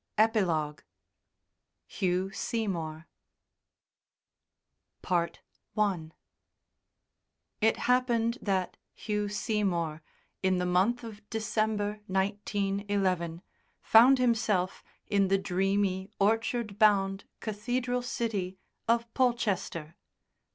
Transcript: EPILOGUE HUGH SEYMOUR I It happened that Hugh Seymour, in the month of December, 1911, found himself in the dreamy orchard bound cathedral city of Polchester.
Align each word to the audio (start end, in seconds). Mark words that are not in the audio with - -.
EPILOGUE 0.17 0.83
HUGH 1.87 2.31
SEYMOUR 2.31 3.05
I 5.07 6.07
It 7.61 7.77
happened 7.77 8.39
that 8.41 8.77
Hugh 8.95 9.29
Seymour, 9.29 10.01
in 10.41 10.57
the 10.57 10.65
month 10.65 11.03
of 11.03 11.29
December, 11.29 11.99
1911, 12.07 13.43
found 13.83 14.17
himself 14.17 14.83
in 15.07 15.27
the 15.27 15.37
dreamy 15.37 16.09
orchard 16.19 16.79
bound 16.79 17.25
cathedral 17.39 18.01
city 18.01 18.57
of 18.87 19.13
Polchester. 19.13 19.97